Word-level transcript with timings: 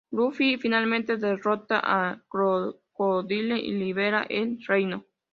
Luffy 0.09 0.57
finalmente 0.57 1.17
derrota 1.17 1.79
a 1.83 2.19
Crocodile 2.27 3.59
y 3.59 3.71
libera 3.73 4.23
el 4.29 4.57
reino. 4.65 5.05